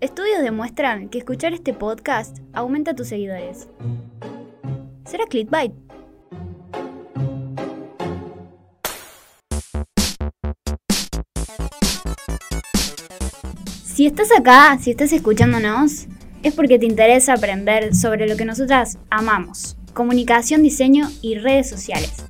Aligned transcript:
Estudios 0.00 0.42
demuestran 0.42 1.08
que 1.08 1.18
escuchar 1.18 1.54
este 1.54 1.74
podcast 1.74 2.38
aumenta 2.52 2.94
tus 2.94 3.08
seguidores. 3.08 3.66
¿Será 5.04 5.24
clickbait? 5.26 5.72
Si 13.84 14.06
estás 14.06 14.28
acá, 14.30 14.78
si 14.80 14.92
estás 14.92 15.12
escuchándonos, 15.12 16.06
es 16.44 16.54
porque 16.54 16.78
te 16.78 16.86
interesa 16.86 17.34
aprender 17.34 17.92
sobre 17.92 18.28
lo 18.28 18.36
que 18.36 18.44
nosotras 18.44 18.98
amamos, 19.10 19.76
comunicación, 19.94 20.62
diseño 20.62 21.08
y 21.22 21.38
redes 21.38 21.68
sociales. 21.68 22.24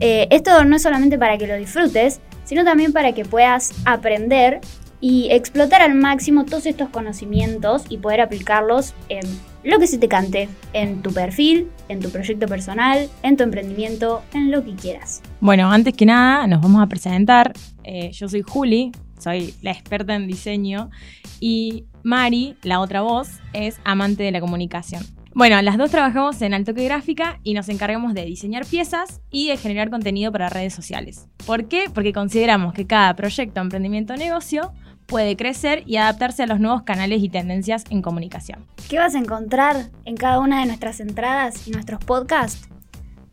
Eh, 0.00 0.28
esto 0.30 0.64
no 0.64 0.76
es 0.76 0.82
solamente 0.82 1.18
para 1.18 1.36
que 1.36 1.46
lo 1.46 1.56
disfrutes, 1.56 2.22
sino 2.44 2.64
también 2.64 2.94
para 2.94 3.12
que 3.12 3.26
puedas 3.26 3.74
aprender 3.84 4.62
y 5.02 5.28
explotar 5.32 5.82
al 5.82 5.96
máximo 5.96 6.44
todos 6.44 6.64
estos 6.64 6.88
conocimientos 6.88 7.82
y 7.88 7.98
poder 7.98 8.20
aplicarlos 8.20 8.94
en 9.08 9.22
lo 9.64 9.78
que 9.80 9.88
se 9.88 9.98
te 9.98 10.08
cante, 10.08 10.48
en 10.72 11.02
tu 11.02 11.12
perfil, 11.12 11.68
en 11.88 11.98
tu 11.98 12.08
proyecto 12.10 12.46
personal, 12.46 13.08
en 13.22 13.36
tu 13.36 13.42
emprendimiento, 13.42 14.22
en 14.32 14.52
lo 14.52 14.64
que 14.64 14.74
quieras. 14.74 15.20
Bueno, 15.40 15.70
antes 15.70 15.94
que 15.94 16.06
nada 16.06 16.46
nos 16.46 16.62
vamos 16.62 16.80
a 16.80 16.86
presentar. 16.86 17.52
Eh, 17.82 18.12
yo 18.12 18.28
soy 18.28 18.42
Juli, 18.42 18.92
soy 19.18 19.54
la 19.60 19.72
experta 19.72 20.14
en 20.14 20.28
diseño 20.28 20.88
y 21.40 21.84
Mari, 22.04 22.56
la 22.62 22.78
otra 22.78 23.00
voz, 23.00 23.40
es 23.52 23.80
amante 23.84 24.22
de 24.22 24.30
la 24.30 24.40
comunicación. 24.40 25.02
Bueno, 25.34 25.60
las 25.62 25.78
dos 25.78 25.90
trabajamos 25.90 26.40
en 26.42 26.54
Altoque 26.54 26.84
Gráfica 26.84 27.40
y 27.42 27.54
nos 27.54 27.68
encargamos 27.70 28.14
de 28.14 28.24
diseñar 28.24 28.66
piezas 28.66 29.20
y 29.30 29.48
de 29.48 29.56
generar 29.56 29.90
contenido 29.90 30.30
para 30.30 30.48
redes 30.48 30.74
sociales. 30.74 31.26
¿Por 31.46 31.68
qué? 31.68 31.86
Porque 31.92 32.12
consideramos 32.12 32.74
que 32.74 32.86
cada 32.86 33.16
proyecto, 33.16 33.60
emprendimiento 33.60 34.12
o 34.12 34.16
negocio 34.16 34.72
puede 35.06 35.36
crecer 35.36 35.82
y 35.86 35.96
adaptarse 35.96 36.42
a 36.42 36.46
los 36.46 36.60
nuevos 36.60 36.82
canales 36.82 37.22
y 37.22 37.28
tendencias 37.28 37.84
en 37.90 38.02
comunicación. 38.02 38.64
¿Qué 38.88 38.98
vas 38.98 39.14
a 39.14 39.18
encontrar 39.18 39.90
en 40.04 40.16
cada 40.16 40.40
una 40.40 40.60
de 40.60 40.66
nuestras 40.66 41.00
entradas 41.00 41.66
y 41.66 41.70
nuestros 41.70 42.04
podcasts? 42.04 42.68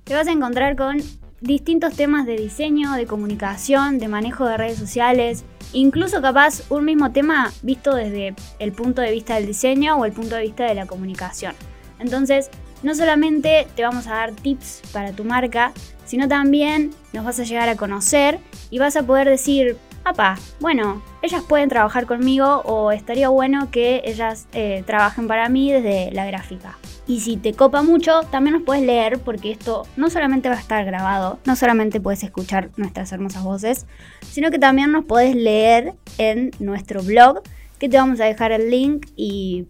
Te 0.04 0.14
vas 0.14 0.28
a 0.28 0.32
encontrar 0.32 0.76
con 0.76 0.98
distintos 1.42 1.96
temas 1.96 2.26
de 2.26 2.36
diseño, 2.36 2.94
de 2.94 3.06
comunicación, 3.06 4.00
de 4.00 4.08
manejo 4.08 4.46
de 4.46 4.58
redes 4.58 4.78
sociales, 4.78 5.46
incluso 5.74 6.22
capaz 6.22 6.64
un 6.70 6.86
mismo 6.86 7.12
tema 7.12 7.52
visto 7.62 7.96
desde 7.96 8.36
el 8.60 8.72
punto 8.72 9.02
de 9.02 9.12
vista 9.12 9.36
del 9.36 9.46
diseño 9.46 9.98
o 9.98 10.06
el 10.06 10.12
punto 10.12 10.36
de 10.36 10.44
vista 10.44 10.66
de 10.66 10.76
la 10.76 10.86
comunicación. 10.86 11.54
Entonces, 12.00 12.50
no 12.82 12.96
solamente 12.96 13.68
te 13.76 13.84
vamos 13.84 14.08
a 14.08 14.16
dar 14.16 14.32
tips 14.32 14.82
para 14.92 15.12
tu 15.12 15.24
marca, 15.24 15.74
sino 16.06 16.28
también 16.28 16.92
nos 17.14 17.26
vas 17.26 17.40
a 17.40 17.44
llegar 17.44 17.70
a 17.70 17.76
conocer 17.76 18.40
y 18.70 18.80
vas 18.80 18.96
a 18.96 19.04
poder 19.04 19.30
decir, 19.30 19.78
papá, 20.00 20.38
bueno, 20.60 21.02
ellas 21.22 21.44
pueden 21.44 21.70
trabajar 21.70 22.06
conmigo 22.06 22.62
o 22.66 22.92
estaría 22.92 23.30
bueno 23.30 23.70
que 23.72 24.02
ellas 24.06 24.48
eh, 24.54 24.84
trabajen 24.86 25.28
para 25.28 25.50
mí 25.50 25.72
desde 25.72 26.12
la 26.12 26.26
gráfica. 26.26 26.78
Y 27.08 27.22
si 27.22 27.38
te 27.38 27.54
copa 27.54 27.82
mucho, 27.82 28.22
también 28.30 28.54
nos 28.54 28.64
puedes 28.64 28.84
leer 28.84 29.20
porque 29.20 29.52
esto 29.52 29.88
no 29.98 30.10
solamente 30.10 30.48
va 30.48 30.56
a 30.56 30.60
estar 30.60 30.86
grabado, 30.86 31.40
no 31.46 31.56
solamente 31.56 32.00
puedes 32.00 32.24
escuchar 32.24 32.70
nuestras 32.78 33.12
hermosas 33.12 33.44
voces, 33.44 33.88
sino 34.22 34.52
que 34.52 34.60
también 34.60 34.92
nos 34.92 35.06
puedes 35.06 35.36
leer 35.36 35.96
en 36.20 36.52
nuestro 36.60 37.02
blog, 37.02 37.42
que 37.80 37.90
te 37.90 37.98
vamos 37.98 38.20
a 38.22 38.26
dejar 38.26 38.52
el 38.52 38.70
link 38.70 39.08
y 39.16 39.66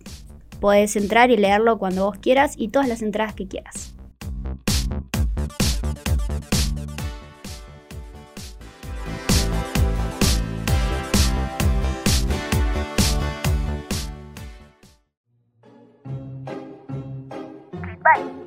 puedes 0.60 0.96
entrar 0.98 1.32
y 1.32 1.38
leerlo 1.38 1.78
cuando 1.80 2.06
vos 2.06 2.18
quieras 2.20 2.56
y 2.58 2.70
todas 2.70 2.90
las 2.90 3.02
entradas 3.02 3.34
que 3.34 3.48
quieras. 3.48 3.96
Bye. 18.16 18.39